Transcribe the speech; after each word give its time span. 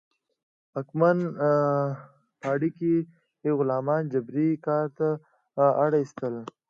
واکمن 0.73 1.17
پاړکي 2.41 2.95
غلامان 3.57 4.01
جبري 4.13 4.49
کار 4.65 4.85
ته 4.97 5.07
اړ 5.83 5.91
اېستل. 5.99 6.35